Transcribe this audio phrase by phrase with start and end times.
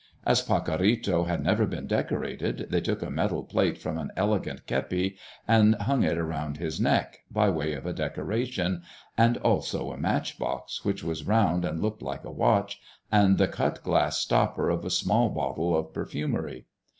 [0.25, 5.15] As Pacorrito had never been decorated, they took a metal plate from an elegant Kepi
[5.47, 8.81] and hung it around his neck, by way of a decoration,
[9.15, 13.47] and also a match box, which was round and looked like a watch, and the
[13.47, 16.65] cut glass stopper of a small bottle of perfumery.